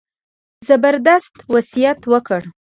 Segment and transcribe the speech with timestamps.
[0.67, 2.41] زبردست وصیت وکړ.